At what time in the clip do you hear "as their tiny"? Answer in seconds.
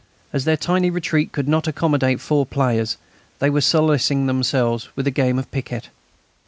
0.33-0.89